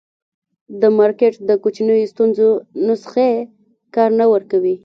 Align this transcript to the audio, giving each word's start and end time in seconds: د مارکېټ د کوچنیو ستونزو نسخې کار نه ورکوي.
د 0.81 0.83
مارکېټ 0.97 1.33
د 1.49 1.51
کوچنیو 1.63 2.09
ستونزو 2.13 2.47
نسخې 2.87 3.29
کار 3.95 4.09
نه 4.19 4.25
ورکوي. 4.33 4.75